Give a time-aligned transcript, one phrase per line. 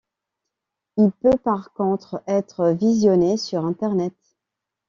[0.97, 4.15] Il peut par contre être visionné sur internet.